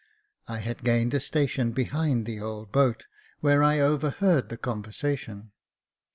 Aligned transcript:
I 0.47 0.57
had 0.57 0.83
gained 0.83 1.13
a 1.13 1.19
station 1.19 1.73
behind 1.73 2.25
the 2.25 2.39
old 2.39 2.71
boat, 2.71 3.05
where 3.41 3.61
I 3.61 3.77
overheard 3.77 4.49
the 4.49 4.57
conversation. 4.57 5.51